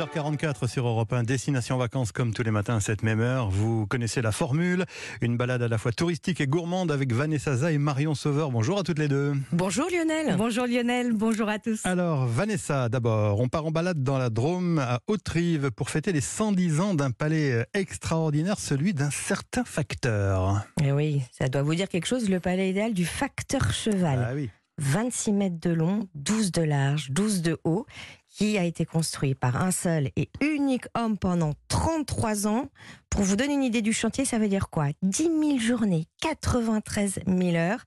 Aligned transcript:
6h44 0.00 0.66
sur 0.66 0.86
Europe 0.86 1.12
1, 1.12 1.24
destination 1.24 1.76
vacances 1.76 2.10
comme 2.10 2.32
tous 2.32 2.42
les 2.42 2.50
matins 2.50 2.76
à 2.76 2.80
cette 2.80 3.02
même 3.02 3.20
heure. 3.20 3.50
Vous 3.50 3.86
connaissez 3.86 4.22
la 4.22 4.32
formule, 4.32 4.86
une 5.20 5.36
balade 5.36 5.62
à 5.62 5.68
la 5.68 5.76
fois 5.76 5.92
touristique 5.92 6.40
et 6.40 6.46
gourmande 6.46 6.90
avec 6.90 7.12
Vanessa 7.12 7.54
Za 7.54 7.70
et 7.70 7.76
Marion 7.76 8.14
Sauveur. 8.14 8.50
Bonjour 8.50 8.78
à 8.78 8.82
toutes 8.82 8.98
les 8.98 9.08
deux. 9.08 9.34
Bonjour 9.52 9.86
Lionel. 9.90 10.36
Bonjour 10.38 10.66
Lionel, 10.66 11.12
bonjour 11.12 11.50
à 11.50 11.58
tous. 11.58 11.84
Alors 11.84 12.24
Vanessa, 12.24 12.88
d'abord, 12.88 13.40
on 13.40 13.48
part 13.48 13.66
en 13.66 13.72
balade 13.72 14.02
dans 14.02 14.16
la 14.16 14.30
Drôme 14.30 14.78
à 14.78 15.00
Haute-Rive 15.06 15.70
pour 15.70 15.90
fêter 15.90 16.12
les 16.12 16.22
110 16.22 16.80
ans 16.80 16.94
d'un 16.94 17.10
palais 17.10 17.66
extraordinaire, 17.74 18.58
celui 18.58 18.94
d'un 18.94 19.10
certain 19.10 19.64
facteur. 19.64 20.64
Et 20.80 20.86
eh 20.86 20.92
oui, 20.92 21.20
ça 21.30 21.48
doit 21.48 21.62
vous 21.62 21.74
dire 21.74 21.90
quelque 21.90 22.06
chose, 22.06 22.30
le 22.30 22.40
palais 22.40 22.70
idéal 22.70 22.94
du 22.94 23.04
facteur 23.04 23.70
cheval. 23.74 24.26
Ah 24.30 24.32
oui. 24.34 24.48
26 24.80 25.32
mètres 25.32 25.60
de 25.60 25.70
long, 25.70 26.08
12 26.14 26.52
de 26.52 26.62
large, 26.62 27.10
12 27.10 27.42
de 27.42 27.58
haut, 27.64 27.84
qui 28.30 28.56
a 28.56 28.64
été 28.64 28.86
construit 28.86 29.34
par 29.34 29.60
un 29.62 29.70
seul 29.70 30.10
et 30.16 30.30
unique 30.40 30.86
homme 30.96 31.18
pendant 31.18 31.52
33 31.68 32.46
ans. 32.46 32.68
Pour 33.10 33.22
vous 33.22 33.36
donner 33.36 33.54
une 33.54 33.64
idée 33.64 33.82
du 33.82 33.92
chantier, 33.92 34.24
ça 34.24 34.38
veut 34.38 34.48
dire 34.48 34.70
quoi? 34.70 34.88
10 35.02 35.24
000 35.24 35.58
journées, 35.58 36.06
93 36.20 37.20
000 37.26 37.56
heures. 37.56 37.84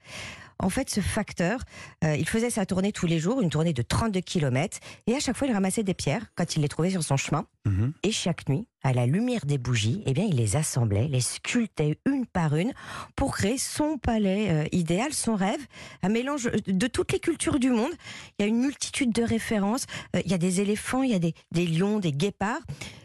En 0.59 0.69
fait, 0.69 0.89
ce 0.89 1.01
facteur, 1.01 1.59
euh, 2.03 2.15
il 2.15 2.27
faisait 2.27 2.49
sa 2.49 2.65
tournée 2.65 2.91
tous 2.91 3.05
les 3.05 3.19
jours, 3.19 3.41
une 3.41 3.49
tournée 3.49 3.73
de 3.73 3.81
32 3.81 4.21
km, 4.21 4.79
et 5.07 5.15
à 5.15 5.19
chaque 5.19 5.35
fois, 5.35 5.47
il 5.47 5.53
ramassait 5.53 5.83
des 5.83 5.93
pierres 5.93 6.25
quand 6.35 6.55
il 6.55 6.61
les 6.61 6.69
trouvait 6.69 6.91
sur 6.91 7.03
son 7.03 7.17
chemin. 7.17 7.45
Mhm. 7.65 7.93
Et 8.03 8.11
chaque 8.11 8.49
nuit, 8.49 8.67
à 8.83 8.93
la 8.93 9.05
lumière 9.05 9.45
des 9.45 9.57
bougies, 9.57 10.03
eh 10.05 10.13
bien, 10.13 10.25
il 10.25 10.35
les 10.35 10.55
assemblait, 10.55 11.07
les 11.07 11.21
sculptait 11.21 11.97
une 12.05 12.25
par 12.25 12.55
une 12.55 12.73
pour 13.15 13.35
créer 13.35 13.57
son 13.57 13.97
palais 13.97 14.49
euh, 14.49 14.65
idéal, 14.71 15.13
son 15.13 15.35
rêve, 15.35 15.61
un 16.01 16.09
mélange 16.09 16.49
de 16.67 16.87
toutes 16.87 17.13
les 17.13 17.19
cultures 17.19 17.59
du 17.59 17.69
monde. 17.69 17.91
Il 18.37 18.43
y 18.43 18.45
a 18.45 18.47
une 18.47 18.59
multitude 18.59 19.11
de 19.11 19.23
références. 19.23 19.85
Euh, 20.15 20.21
il 20.25 20.31
y 20.31 20.33
a 20.33 20.37
des 20.37 20.61
éléphants, 20.61 21.03
il 21.03 21.11
y 21.11 21.15
a 21.15 21.19
des, 21.19 21.33
des 21.51 21.65
lions, 21.65 21.99
des 21.99 22.11
guépards. 22.11 22.61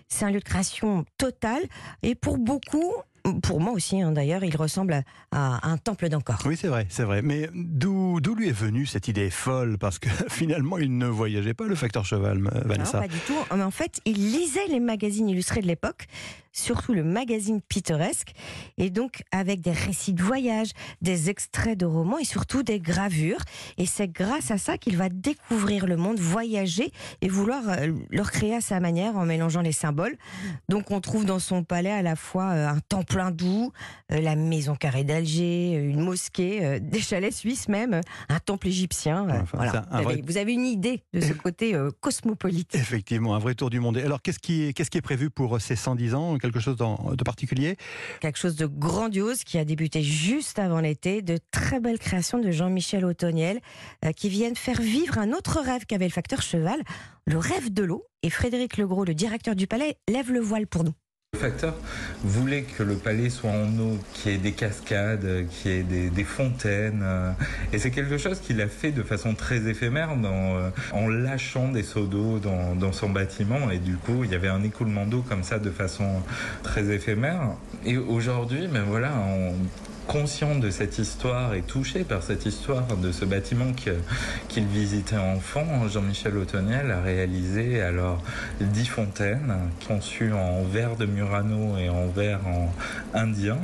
C'est 0.08 0.24
un 0.24 0.30
lieu 0.30 0.40
de 0.40 0.44
création 0.44 1.04
total. 1.18 1.62
Et 2.02 2.14
pour 2.14 2.38
beaucoup, 2.38 2.92
pour 3.42 3.60
moi 3.60 3.72
aussi, 3.72 4.00
hein, 4.00 4.12
d'ailleurs, 4.12 4.44
il 4.44 4.56
ressemble 4.56 5.02
à 5.32 5.68
un 5.68 5.76
temple 5.76 6.08
d'encore. 6.08 6.38
Oui, 6.44 6.56
c'est 6.56 6.68
vrai, 6.68 6.86
c'est 6.88 7.04
vrai. 7.04 7.22
Mais 7.22 7.48
d'où 7.54 8.20
lui 8.36 8.48
est 8.48 8.52
venue 8.52 8.86
cette 8.86 9.08
idée 9.08 9.30
folle? 9.30 9.78
Parce 9.78 9.98
que 9.98 10.08
finalement, 10.28 10.78
il 10.78 10.96
ne 10.96 11.06
voyageait 11.06 11.54
pas 11.54 11.66
le 11.66 11.74
facteur 11.74 12.04
cheval, 12.04 12.40
Vanessa. 12.64 12.98
Non, 12.98 13.02
pas 13.06 13.12
du 13.12 13.20
tout. 13.20 13.56
Mais 13.56 13.62
en 13.62 13.70
fait, 13.70 14.00
il 14.04 14.16
lisait 14.16 14.66
les 14.68 14.80
magazines 14.80 15.28
illustrés 15.28 15.60
de 15.60 15.66
l'époque 15.66 16.06
surtout 16.58 16.92
le 16.92 17.04
magazine 17.04 17.60
pittoresque, 17.60 18.32
et 18.76 18.90
donc 18.90 19.22
avec 19.30 19.60
des 19.60 19.72
récits 19.72 20.12
de 20.12 20.22
voyage, 20.22 20.70
des 21.00 21.30
extraits 21.30 21.78
de 21.78 21.86
romans 21.86 22.18
et 22.18 22.24
surtout 22.24 22.62
des 22.62 22.80
gravures. 22.80 23.40
Et 23.76 23.86
c'est 23.86 24.08
grâce 24.08 24.50
à 24.50 24.58
ça 24.58 24.78
qu'il 24.78 24.96
va 24.96 25.08
découvrir 25.08 25.86
le 25.86 25.96
monde, 25.96 26.18
voyager 26.18 26.92
et 27.20 27.28
vouloir 27.28 27.62
euh, 27.68 27.92
le 28.10 28.22
recréer 28.22 28.56
à 28.56 28.60
sa 28.60 28.80
manière 28.80 29.16
en 29.16 29.24
mélangeant 29.24 29.60
les 29.60 29.72
symboles. 29.72 30.16
Donc 30.68 30.90
on 30.90 31.00
trouve 31.00 31.24
dans 31.24 31.38
son 31.38 31.62
palais 31.62 31.92
à 31.92 32.02
la 32.02 32.16
fois 32.16 32.50
euh, 32.50 32.68
un 32.68 32.80
temple 32.80 33.17
hindou, 33.20 33.72
euh, 34.12 34.20
la 34.20 34.36
maison 34.36 34.74
carrée 34.74 35.04
d'Alger, 35.04 35.74
une 35.74 36.00
mosquée, 36.00 36.80
des 36.82 37.00
chalets 37.00 37.32
suisses 37.32 37.68
même, 37.68 38.00
un 38.28 38.38
temple 38.38 38.68
égyptien. 38.68 39.44
voilà. 39.52 39.84
vous, 40.26 40.36
avez, 40.36 40.52
une 40.52 40.66
idée 40.66 41.02
de 41.12 41.20
ce 41.20 41.32
côté 41.32 41.76
cosmopolite. 42.00 42.74
Effectivement, 42.74 43.34
un 43.34 43.38
vrai 43.38 43.54
tour 43.54 43.70
du 43.70 43.80
monde. 43.80 43.98
Alors 43.98 44.22
qu'est-ce 44.22 44.38
qui, 44.38 44.64
est, 44.64 44.72
qu'est-ce 44.72 44.90
qui 44.90 44.98
est 44.98 45.02
prévu 45.02 45.30
pour 45.30 45.60
ces 45.60 45.76
110 45.76 46.14
ans? 46.14 46.38
Quelque 46.38 46.60
chose 46.60 46.76
de 46.76 47.24
particulier? 47.24 47.76
Quelque 48.20 48.38
chose 48.38 48.56
de 48.56 48.66
grandiose 48.66 49.44
qui 49.44 49.58
a 49.58 49.64
débuté 49.64 50.02
juste 50.02 50.58
avant 50.58 50.80
l'été, 50.80 51.22
de 51.22 51.38
très 51.50 51.80
belles 51.80 51.98
créations 51.98 52.38
de 52.38 52.50
Jean-Michel 52.50 53.04
Autoniel 53.04 53.60
euh, 54.04 54.12
qui 54.12 54.28
viennent 54.28 54.56
faire 54.56 54.80
vivre 54.80 55.18
un 55.18 55.32
autre 55.32 55.60
rêve 55.60 55.86
qu'avait 55.86 56.06
le 56.06 56.12
facteur 56.12 56.42
cheval, 56.42 56.80
le 57.26 57.38
rêve 57.38 57.72
de 57.72 57.82
l'eau. 57.82 58.04
Et 58.22 58.30
Frédéric 58.30 58.76
Legros, 58.76 59.04
le 59.04 59.14
directeur 59.14 59.54
du 59.54 59.66
palais, 59.66 59.96
lève 60.08 60.32
le 60.32 60.40
voile 60.40 60.66
pour 60.66 60.84
nous. 60.84 60.94
Le 61.34 61.40
facteur 61.40 61.74
voulait 62.24 62.62
que 62.62 62.82
le 62.82 62.94
palais 62.94 63.28
soit 63.28 63.50
en 63.50 63.68
eau, 63.78 63.98
qu'il 64.14 64.32
y 64.32 64.34
ait 64.34 64.38
des 64.38 64.52
cascades, 64.52 65.46
qu'il 65.50 65.70
y 65.70 65.74
ait 65.74 66.08
des, 66.08 66.24
fontaines. 66.24 67.02
Euh, 67.04 67.32
et 67.70 67.78
c'est 67.78 67.90
quelque 67.90 68.16
chose 68.16 68.40
qu'il 68.40 68.62
a 68.62 68.66
fait 68.66 68.92
de 68.92 69.02
façon 69.02 69.34
très 69.34 69.68
éphémère 69.68 70.16
euh, 70.24 70.70
en 70.92 71.06
lâchant 71.06 71.68
des 71.68 71.82
seaux 71.82 72.06
d'eau 72.06 72.38
dans, 72.38 72.92
son 72.92 73.10
bâtiment. 73.10 73.70
Et 73.70 73.78
du 73.78 73.98
coup, 73.98 74.24
il 74.24 74.30
y 74.30 74.34
avait 74.34 74.48
un 74.48 74.62
écoulement 74.62 75.04
d'eau 75.04 75.20
comme 75.20 75.42
ça 75.42 75.58
de 75.58 75.70
façon 75.70 76.22
très 76.62 76.86
éphémère. 76.86 77.50
Et 77.84 77.98
aujourd'hui, 77.98 78.66
ben 78.66 78.84
voilà, 78.84 79.12
on 79.14 79.52
conscient 80.08 80.58
de 80.58 80.70
cette 80.70 80.98
histoire 80.98 81.52
et 81.52 81.60
touché 81.60 82.02
par 82.02 82.22
cette 82.22 82.46
histoire 82.46 82.96
de 82.96 83.12
ce 83.12 83.26
bâtiment 83.26 83.72
qu'il 84.48 84.66
visitait 84.66 85.18
enfant, 85.18 85.86
Jean-Michel 85.86 86.36
Autoniel 86.38 86.90
a 86.90 87.02
réalisé 87.02 87.82
alors 87.82 88.22
dix 88.58 88.86
fontaines 88.86 89.54
conçues 89.86 90.32
en 90.32 90.64
verre 90.64 90.96
de 90.96 91.04
Murano 91.04 91.76
et 91.76 91.90
en 91.90 92.06
verre 92.06 92.40
en 92.46 92.72
indien 93.12 93.58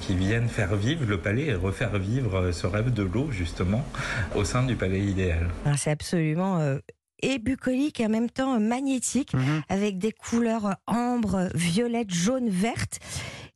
qui 0.00 0.16
viennent 0.16 0.48
faire 0.48 0.74
vivre 0.74 1.06
le 1.06 1.18
palais 1.18 1.46
et 1.46 1.54
refaire 1.54 1.96
vivre 1.96 2.50
ce 2.50 2.66
rêve 2.66 2.92
de 2.92 3.04
l'eau 3.04 3.30
justement 3.30 3.84
au 4.34 4.44
sein 4.44 4.64
du 4.64 4.74
palais 4.74 5.00
idéal. 5.00 5.48
Ah, 5.64 5.76
c'est 5.76 5.92
absolument 5.92 6.58
euh, 6.58 6.78
et 7.24 7.38
bucolique 7.38 8.00
et 8.00 8.06
en 8.06 8.10
même 8.10 8.30
temps 8.30 8.60
magnétique, 8.60 9.34
mhm. 9.34 9.62
avec 9.68 9.98
des 9.98 10.12
couleurs 10.12 10.76
ambre, 10.86 11.48
violette, 11.54 12.12
jaune, 12.12 12.50
verte. 12.50 12.98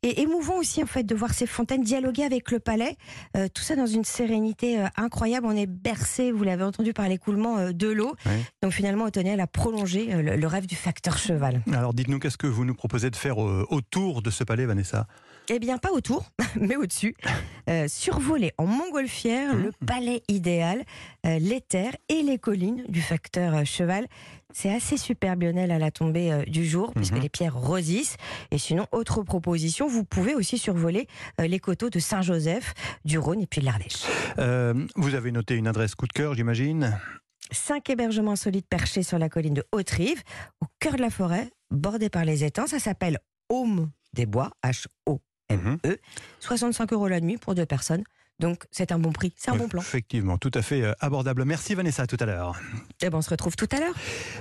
Et 0.04 0.22
émouvant 0.22 0.58
aussi 0.58 0.80
en 0.80 0.86
fait 0.86 1.02
de 1.02 1.14
voir 1.14 1.34
ces 1.34 1.46
fontaines 1.46 1.82
dialoguer 1.82 2.22
avec 2.22 2.52
le 2.52 2.60
palais, 2.60 2.96
euh, 3.36 3.48
tout 3.52 3.62
ça 3.62 3.74
dans 3.74 3.86
une 3.86 4.04
sérénité 4.04 4.78
euh, 4.78 4.86
incroyable. 4.96 5.46
On 5.48 5.56
est 5.56 5.66
bercé, 5.66 6.30
vous 6.30 6.44
l'avez 6.44 6.62
entendu, 6.62 6.92
par 6.92 7.08
l'écoulement 7.08 7.58
euh, 7.58 7.72
de 7.72 7.88
l'eau. 7.88 8.14
Donc 8.62 8.72
finalement, 8.72 9.06
Otoniel 9.06 9.40
a 9.40 9.48
prolongé 9.48 10.06
le, 10.22 10.46
rêve 10.46 10.66
du 10.66 10.76
facteur 10.76 11.18
cheval. 11.18 11.62
Alors 11.72 11.94
dites-nous, 11.94 12.20
qu'est-ce 12.20 12.38
que 12.38 12.46
vous 12.46 12.64
nous 12.64 12.74
proposez 12.74 13.10
de 13.10 13.16
faire 13.16 13.38
autour 13.38 14.22
de 14.22 14.30
ce 14.30 14.44
palais, 14.44 14.66
Vanessa? 14.66 15.08
Eh 15.50 15.58
bien, 15.58 15.78
pas 15.78 15.90
autour, 15.90 16.30
mais 16.60 16.76
au-dessus. 16.76 17.16
Survoler 17.88 18.52
en 18.58 18.66
montgolfière 18.66 19.54
le 19.54 19.68
mmh. 19.68 19.86
palais 19.86 20.22
idéal, 20.28 20.84
les 21.24 21.60
terres 21.60 21.96
et 22.08 22.22
les 22.22 22.38
collines 22.38 22.84
du 22.88 23.00
facteur 23.00 23.66
cheval. 23.66 24.06
C'est 24.54 24.72
assez 24.72 24.96
superbe, 24.96 25.42
Lionel, 25.42 25.70
à 25.70 25.78
la 25.78 25.90
tombée 25.90 26.32
euh, 26.32 26.42
du 26.44 26.66
jour, 26.66 26.94
puisque 26.94 27.14
mhm. 27.14 27.20
les 27.20 27.28
pierres 27.28 27.54
rosissent. 27.54 28.16
Et 28.50 28.58
sinon, 28.58 28.86
autre 28.92 29.22
proposition, 29.22 29.86
vous 29.88 30.04
pouvez 30.04 30.34
aussi 30.34 30.56
survoler 30.56 31.06
euh, 31.40 31.46
les 31.46 31.58
coteaux 31.58 31.90
de 31.90 31.98
Saint-Joseph, 31.98 32.72
du 33.04 33.18
Rhône 33.18 33.42
et 33.42 33.46
puis 33.46 33.60
de 33.60 33.66
l'Ardèche. 33.66 34.04
Euh, 34.38 34.86
vous 34.96 35.14
avez 35.14 35.32
noté 35.32 35.54
une 35.54 35.66
adresse 35.66 35.94
coup 35.94 36.06
de 36.06 36.12
cœur, 36.12 36.34
j'imagine? 36.34 36.98
Cinq 37.50 37.90
hébergements 37.90 38.36
solides 38.36 38.66
perchés 38.68 39.02
sur 39.02 39.18
la 39.18 39.28
colline 39.28 39.54
de 39.54 39.64
Haute-Rive, 39.72 40.22
au 40.62 40.66
cœur 40.80 40.94
de 40.94 41.02
la 41.02 41.10
forêt, 41.10 41.50
bordé 41.70 42.08
par 42.08 42.24
les 42.24 42.44
étangs. 42.44 42.66
Ça 42.66 42.78
s'appelle 42.78 43.18
Home 43.50 43.90
des 44.14 44.26
Bois, 44.26 44.50
H-O-M-E. 45.50 45.98
65 46.40 46.90
mhm. 46.90 46.96
euros 46.96 47.08
la 47.08 47.20
nuit 47.20 47.36
pour 47.36 47.54
deux 47.54 47.66
personnes. 47.66 48.04
Donc 48.38 48.66
c'est 48.70 48.92
un 48.92 49.00
bon 49.00 49.10
prix, 49.10 49.32
c'est 49.36 49.50
un 49.50 49.56
bon 49.56 49.66
plan. 49.68 49.80
Effectivement, 49.80 50.38
tout 50.38 50.52
à 50.54 50.62
fait 50.62 50.82
euh, 50.82 50.92
abordable. 51.00 51.44
Merci 51.44 51.74
Vanessa, 51.74 52.04
à 52.04 52.06
tout 52.06 52.16
à 52.20 52.24
l'heure. 52.24 52.54
Et 53.00 53.06
eh 53.06 53.10
ben 53.10 53.18
on 53.18 53.22
se 53.22 53.30
retrouve 53.30 53.56
tout 53.56 53.68
à 53.72 53.80
l'heure. 53.80 53.94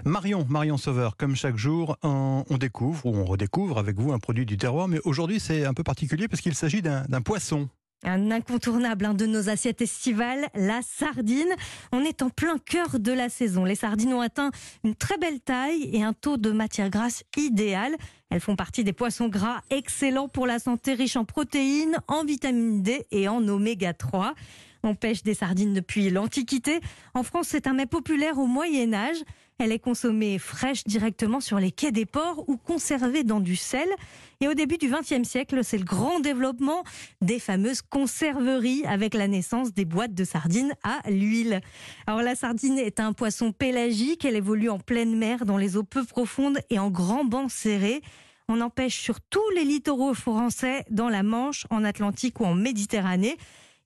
Marion, 0.06 0.45
Marion 0.47 0.78
Sauveur, 0.78 1.18
comme 1.18 1.35
chaque 1.35 1.57
jour, 1.57 1.97
on 2.03 2.44
découvre 2.59 3.07
ou 3.07 3.16
on 3.16 3.25
redécouvre 3.25 3.79
avec 3.79 3.97
vous 3.97 4.12
un 4.12 4.19
produit 4.19 4.45
du 4.45 4.57
terroir, 4.57 4.88
mais 4.88 5.00
aujourd'hui 5.03 5.40
c'est 5.40 5.66
un 5.66 5.73
peu 5.73 5.84
particulier 5.84 6.28
parce 6.28 6.41
qu'il 6.41 6.53
s'agit 6.53 6.84
d'un 6.84 7.22
poisson. 7.24 7.69
Un 8.03 8.29
incontournable, 8.29 9.15
de 9.15 9.25
nos 9.25 9.49
assiettes 9.49 9.81
estivales, 9.81 10.47
la 10.53 10.81
sardine. 10.83 11.53
On 11.91 12.03
est 12.03 12.21
en 12.21 12.29
plein 12.29 12.57
cœur 12.59 12.99
de 12.99 13.11
la 13.11 13.27
saison. 13.27 13.65
Les 13.65 13.75
sardines 13.75 14.13
ont 14.13 14.21
atteint 14.21 14.51
une 14.83 14.95
très 14.95 15.17
belle 15.17 15.39
taille 15.39 15.89
et 15.91 16.03
un 16.03 16.13
taux 16.13 16.37
de 16.37 16.51
matière 16.51 16.91
grasse 16.91 17.23
idéal. 17.35 17.95
Elles 18.29 18.39
font 18.39 18.55
partie 18.55 18.83
des 18.83 18.93
poissons 18.93 19.29
gras 19.29 19.61
excellents 19.71 20.27
pour 20.27 20.45
la 20.45 20.59
santé, 20.59 20.93
riches 20.93 21.15
en 21.15 21.25
protéines, 21.25 21.97
en 22.07 22.23
vitamine 22.23 22.83
D 22.83 23.07
et 23.11 23.27
en 23.27 23.45
oméga 23.47 23.93
3. 23.93 24.35
On 24.83 24.93
pêche 24.93 25.23
des 25.23 25.33
sardines 25.33 25.73
depuis 25.73 26.11
l'Antiquité. 26.11 26.79
En 27.15 27.23
France, 27.23 27.47
c'est 27.49 27.65
un 27.65 27.73
mets 27.73 27.87
populaire 27.87 28.37
au 28.37 28.45
Moyen 28.45 28.93
Âge. 28.93 29.17
Elle 29.59 29.72
est 29.72 29.80
consommée 29.80 30.38
fraîche 30.38 30.83
directement 30.83 31.39
sur 31.39 31.59
les 31.59 31.71
quais 31.71 31.92
des 31.92 32.06
ports 32.06 32.48
ou 32.48 32.57
conservée 32.57 33.24
dans 33.24 33.39
du 33.39 33.56
sel. 33.56 33.88
Et 34.39 34.48
au 34.48 34.54
début 34.54 34.77
du 34.77 34.88
XXe 34.88 35.27
siècle, 35.27 35.63
c'est 35.63 35.80
le 35.80 35.83
grand 35.83 36.19
développement 36.19 36.83
des 37.21 37.39
fameuses 37.39 37.81
conserveries 37.81 38.86
avec 38.86 39.15
la 39.15 39.27
naissance 39.27 39.74
des 39.74 39.86
boîtes 39.86 40.13
de 40.13 40.24
sardines 40.25 40.75
à 40.83 41.09
l'huile. 41.09 41.62
Alors 42.06 42.21
la 42.21 42.36
sardine 42.36 42.77
est 42.77 43.00
un 43.00 43.13
poisson 43.13 43.51
pélagique, 43.51 44.25
elle 44.25 44.36
évolue 44.36 44.69
en 44.69 44.77
pleine 44.77 45.18
mer 45.18 45.44
dans 45.44 45.57
les 45.57 45.75
eaux 45.75 45.83
peu 45.83 46.03
profondes 46.06 46.60
et 46.69 46.77
en 46.77 46.92
grands 46.92 47.25
bancs 47.25 47.50
serrés. 47.50 48.03
On 48.48 48.62
en 48.62 48.69
pêche 48.69 49.01
sur 49.01 49.19
tous 49.21 49.50
les 49.56 49.63
littoraux 49.63 50.13
français, 50.13 50.86
dans 50.92 51.10
la 51.10 51.24
Manche, 51.24 51.65
en 51.71 51.83
Atlantique 51.83 52.39
ou 52.39 52.45
en 52.45 52.53
Méditerranée. 52.53 53.38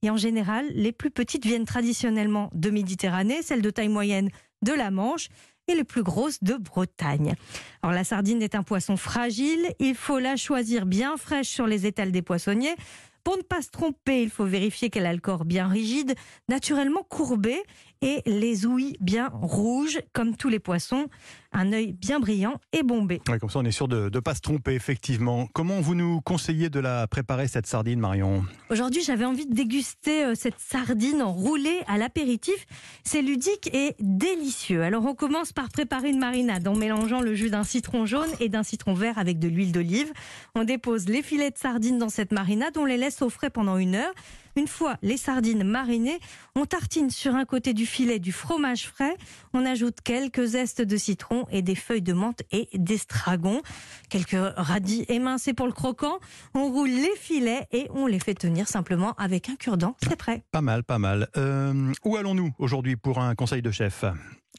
Et 0.03 0.09
en 0.09 0.17
général, 0.17 0.65
les 0.73 0.91
plus 0.91 1.11
petites 1.11 1.45
viennent 1.45 1.65
traditionnellement 1.65 2.49
de 2.53 2.69
Méditerranée, 2.69 3.41
celles 3.41 3.61
de 3.61 3.69
taille 3.69 3.87
moyenne 3.87 4.29
de 4.61 4.73
la 4.73 4.91
Manche 4.91 5.29
les 5.75 5.83
plus 5.83 6.03
grosses 6.03 6.43
de 6.43 6.55
Bretagne. 6.55 7.35
Alors 7.81 7.93
la 7.93 8.03
sardine 8.03 8.41
est 8.41 8.55
un 8.55 8.63
poisson 8.63 8.97
fragile, 8.97 9.73
il 9.79 9.95
faut 9.95 10.19
la 10.19 10.35
choisir 10.35 10.85
bien 10.85 11.17
fraîche 11.17 11.49
sur 11.49 11.67
les 11.67 11.85
étals 11.85 12.11
des 12.11 12.21
poissonniers. 12.21 12.75
Pour 13.23 13.37
ne 13.37 13.43
pas 13.43 13.61
se 13.61 13.69
tromper, 13.69 14.23
il 14.23 14.29
faut 14.29 14.45
vérifier 14.45 14.89
qu'elle 14.89 15.05
a 15.05 15.13
le 15.13 15.19
corps 15.19 15.45
bien 15.45 15.67
rigide, 15.67 16.15
naturellement 16.49 17.03
courbé 17.07 17.55
et 18.01 18.21
les 18.25 18.65
ouïes 18.65 18.97
bien 18.99 19.29
rouges, 19.31 19.99
comme 20.11 20.35
tous 20.35 20.49
les 20.49 20.59
poissons. 20.59 21.07
Un 21.53 21.73
œil 21.73 21.91
bien 21.91 22.19
brillant 22.19 22.59
et 22.71 22.81
bombé. 22.81 23.21
Ouais, 23.27 23.37
comme 23.37 23.49
ça, 23.49 23.59
on 23.59 23.65
est 23.65 23.71
sûr 23.71 23.89
de 23.89 24.09
ne 24.11 24.19
pas 24.21 24.33
se 24.33 24.39
tromper, 24.39 24.73
effectivement. 24.73 25.47
Comment 25.53 25.81
vous 25.81 25.95
nous 25.95 26.21
conseillez 26.21 26.69
de 26.69 26.79
la 26.79 27.07
préparer, 27.07 27.49
cette 27.49 27.67
sardine, 27.67 27.99
Marion? 27.99 28.45
Aujourd'hui, 28.69 29.03
j'avais 29.03 29.25
envie 29.25 29.45
de 29.45 29.53
déguster 29.53 30.23
euh, 30.23 30.33
cette 30.33 30.59
sardine 30.59 31.21
enroulée 31.21 31.81
à 31.87 31.97
l'apéritif. 31.97 32.65
C'est 33.03 33.21
ludique 33.21 33.69
et 33.73 33.95
délicieux. 33.99 34.81
Alors, 34.81 35.05
on 35.05 35.13
commence 35.13 35.51
par 35.51 35.67
préparer 35.67 36.09
une 36.09 36.19
marinade 36.19 36.67
en 36.69 36.75
mélangeant 36.75 37.19
le 37.19 37.35
jus 37.35 37.49
d'un 37.49 37.65
citron 37.65 38.05
jaune 38.05 38.29
et 38.39 38.47
d'un 38.47 38.63
citron 38.63 38.93
vert 38.93 39.17
avec 39.17 39.37
de 39.37 39.49
l'huile 39.49 39.73
d'olive. 39.73 40.11
On 40.55 40.63
dépose 40.63 41.09
les 41.09 41.21
filets 41.21 41.51
de 41.51 41.57
sardines 41.57 41.99
dans 41.99 42.09
cette 42.09 42.31
marinade, 42.31 42.77
on 42.77 42.85
les 42.85 42.97
laisse 42.97 43.10
au 43.21 43.29
frais 43.29 43.49
pendant 43.49 43.77
une 43.77 43.95
heure. 43.95 44.13
Une 44.55 44.67
fois 44.67 44.97
les 45.01 45.17
sardines 45.17 45.63
marinées, 45.63 46.19
on 46.55 46.65
tartine 46.65 47.09
sur 47.09 47.35
un 47.35 47.45
côté 47.45 47.73
du 47.73 47.85
filet 47.85 48.19
du 48.19 48.31
fromage 48.31 48.87
frais. 48.87 49.15
On 49.53 49.65
ajoute 49.65 50.01
quelques 50.03 50.45
zestes 50.45 50.81
de 50.81 50.97
citron 50.97 51.45
et 51.51 51.61
des 51.61 51.75
feuilles 51.75 52.01
de 52.01 52.13
menthe 52.13 52.43
et 52.51 52.69
d'estragon. 52.73 53.61
Quelques 54.09 54.37
radis 54.57 55.05
émincés 55.07 55.53
pour 55.53 55.67
le 55.67 55.73
croquant. 55.73 56.19
On 56.53 56.69
roule 56.69 56.89
les 56.89 57.15
filets 57.17 57.67
et 57.71 57.87
on 57.91 58.07
les 58.07 58.19
fait 58.19 58.33
tenir 58.33 58.67
simplement 58.67 59.13
avec 59.13 59.49
un 59.49 59.55
cure-dent. 59.55 59.95
C'est 60.03 60.15
prêt. 60.15 60.43
Pas 60.51 60.61
mal, 60.61 60.83
pas 60.83 60.99
mal. 60.99 61.29
Euh, 61.37 61.93
où 62.03 62.17
allons-nous 62.17 62.51
aujourd'hui 62.59 62.95
pour 62.95 63.19
un 63.19 63.35
conseil 63.35 63.61
de 63.61 63.71
chef? 63.71 64.03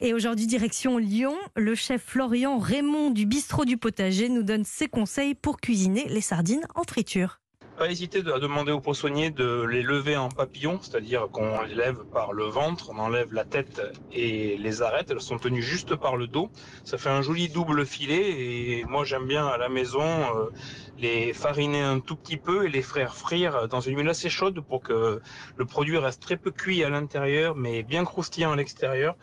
Et 0.00 0.14
aujourd'hui, 0.14 0.46
direction 0.46 0.96
Lyon, 0.96 1.36
le 1.54 1.74
chef 1.74 2.02
Florian 2.02 2.58
Raymond 2.58 3.10
du 3.10 3.26
bistrot 3.26 3.64
du 3.64 3.76
potager 3.76 4.28
nous 4.30 4.42
donne 4.42 4.64
ses 4.64 4.88
conseils 4.88 5.34
pour 5.34 5.60
cuisiner 5.60 6.08
les 6.08 6.22
sardines 6.22 6.66
en 6.74 6.82
friture 6.82 7.41
pas 7.76 7.90
hésiter 7.90 8.18
à 8.32 8.38
demander 8.38 8.72
aux 8.72 8.80
poissonniers 8.80 9.30
de 9.30 9.62
les 9.62 9.82
lever 9.82 10.16
en 10.16 10.28
papillon, 10.28 10.78
c'est-à-dire 10.82 11.28
qu'on 11.32 11.62
les 11.62 11.74
lève 11.74 12.04
par 12.12 12.32
le 12.32 12.44
ventre, 12.44 12.90
on 12.90 12.98
enlève 12.98 13.32
la 13.32 13.44
tête 13.44 13.80
et 14.12 14.56
les 14.58 14.82
arêtes, 14.82 15.10
elles 15.10 15.20
sont 15.20 15.38
tenues 15.38 15.62
juste 15.62 15.96
par 15.96 16.16
le 16.16 16.26
dos. 16.26 16.50
Ça 16.84 16.98
fait 16.98 17.08
un 17.08 17.22
joli 17.22 17.48
double 17.48 17.86
filet 17.86 18.78
et 18.78 18.84
moi 18.84 19.04
j'aime 19.04 19.26
bien 19.26 19.46
à 19.46 19.56
la 19.56 19.68
maison 19.68 20.02
euh, 20.02 20.50
les 20.98 21.32
fariner 21.32 21.80
un 21.80 22.00
tout 22.00 22.16
petit 22.16 22.36
peu 22.36 22.66
et 22.66 22.68
les 22.68 22.82
faire 22.82 23.16
frire 23.16 23.68
dans 23.68 23.80
une 23.80 23.98
huile 23.98 24.08
assez 24.08 24.30
chaude 24.30 24.60
pour 24.60 24.82
que 24.82 25.20
le 25.56 25.64
produit 25.64 25.98
reste 25.98 26.22
très 26.22 26.36
peu 26.36 26.50
cuit 26.50 26.84
à 26.84 26.90
l'intérieur 26.90 27.56
mais 27.56 27.82
bien 27.82 28.04
croustillant 28.04 28.52
à 28.52 28.56
l'extérieur 28.56 29.16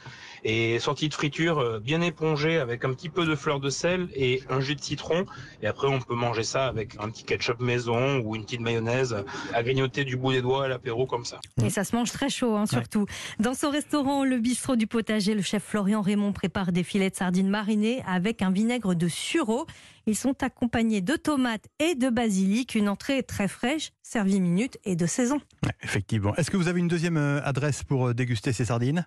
et 0.43 0.79
sortie 0.79 1.09
de 1.09 1.13
friture 1.13 1.59
euh, 1.59 1.79
bien 1.79 2.01
épongée 2.01 2.57
avec 2.57 2.85
un 2.85 2.93
petit 2.93 3.09
peu 3.09 3.25
de 3.25 3.35
fleur 3.35 3.59
de 3.59 3.69
sel 3.69 4.09
et 4.15 4.43
un 4.49 4.59
jus 4.59 4.75
de 4.75 4.81
citron 4.81 5.25
et 5.61 5.67
après 5.67 5.87
on 5.87 5.99
peut 5.99 6.15
manger 6.15 6.43
ça 6.43 6.67
avec 6.67 6.95
un 6.99 7.09
petit 7.09 7.23
ketchup 7.23 7.59
maison 7.59 8.19
ou 8.19 8.35
une 8.35 8.43
petite 8.43 8.61
mayonnaise 8.61 9.23
à 9.53 9.63
grignoter 9.63 10.05
du 10.05 10.17
bout 10.17 10.31
des 10.31 10.41
doigts 10.41 10.65
à 10.65 10.67
l'apéro 10.67 11.05
comme 11.05 11.25
ça. 11.25 11.39
Et 11.63 11.69
ça 11.69 11.83
se 11.83 11.95
mange 11.95 12.11
très 12.11 12.29
chaud 12.29 12.55
hein, 12.55 12.65
surtout. 12.65 13.05
Dans 13.39 13.53
son 13.53 13.69
restaurant 13.69 14.23
Le 14.23 14.37
Bistrot 14.37 14.75
du 14.75 14.87
Potager, 14.87 15.33
le 15.33 15.41
chef 15.41 15.63
Florian 15.63 16.01
Raymond 16.01 16.33
prépare 16.33 16.71
des 16.71 16.83
filets 16.83 17.09
de 17.09 17.15
sardines 17.15 17.49
marinées 17.49 18.03
avec 18.07 18.41
un 18.41 18.51
vinaigre 18.51 18.95
de 18.95 19.07
sureau. 19.07 19.65
Ils 20.05 20.15
sont 20.15 20.41
accompagnés 20.43 21.01
de 21.01 21.15
tomates 21.15 21.65
et 21.79 21.95
de 21.95 22.09
basilic, 22.09 22.75
une 22.75 22.89
entrée 22.89 23.23
très 23.23 23.47
fraîche, 23.47 23.91
servie 24.01 24.41
minutes 24.41 24.77
et 24.83 24.95
de 24.95 25.05
saison. 25.05 25.39
effectivement. 25.83 26.35
Est-ce 26.35 26.49
que 26.49 26.57
vous 26.57 26.67
avez 26.67 26.79
une 26.79 26.87
deuxième 26.87 27.17
euh, 27.17 27.41
adresse 27.43 27.83
pour 27.83 28.07
euh, 28.07 28.13
déguster 28.13 28.53
ces 28.53 28.65
sardines? 28.65 29.05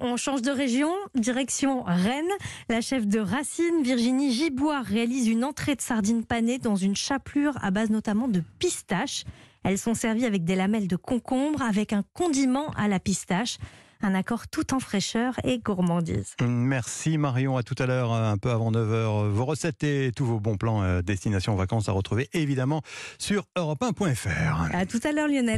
On 0.00 0.16
change 0.16 0.42
de 0.42 0.50
région, 0.50 0.92
direction 1.14 1.82
Rennes. 1.82 2.24
La 2.68 2.80
chef 2.80 3.06
de 3.06 3.18
Racine, 3.18 3.82
Virginie 3.82 4.32
Gibois, 4.32 4.82
réalise 4.82 5.28
une 5.28 5.44
entrée 5.44 5.74
de 5.74 5.80
sardines 5.80 6.24
panées 6.24 6.58
dans 6.58 6.76
une 6.76 6.96
chapelure 6.96 7.54
à 7.62 7.70
base 7.70 7.90
notamment 7.90 8.28
de 8.28 8.42
pistache. 8.58 9.24
Elles 9.64 9.78
sont 9.78 9.94
servies 9.94 10.26
avec 10.26 10.44
des 10.44 10.54
lamelles 10.54 10.88
de 10.88 10.96
concombre, 10.96 11.62
avec 11.62 11.92
un 11.92 12.04
condiment 12.14 12.70
à 12.76 12.88
la 12.88 13.00
pistache. 13.00 13.58
Un 14.00 14.14
accord 14.14 14.46
tout 14.46 14.74
en 14.74 14.78
fraîcheur 14.78 15.34
et 15.42 15.58
gourmandise. 15.58 16.36
Merci 16.40 17.18
Marion, 17.18 17.56
à 17.56 17.64
tout 17.64 17.74
à 17.78 17.86
l'heure, 17.86 18.12
un 18.12 18.36
peu 18.36 18.52
avant 18.52 18.70
9h. 18.70 19.28
Vos 19.30 19.44
recettes 19.44 19.82
et 19.82 20.12
tous 20.14 20.24
vos 20.24 20.38
bons 20.38 20.56
plans 20.56 20.84
euh, 20.84 21.02
destination 21.02 21.56
vacances 21.56 21.88
à 21.88 21.92
retrouver 21.92 22.28
évidemment 22.32 22.82
sur 23.18 23.44
europe1.fr. 23.56 24.72
À 24.72 24.86
tout 24.86 25.00
à 25.02 25.10
l'heure 25.10 25.26
Lionel. 25.26 25.56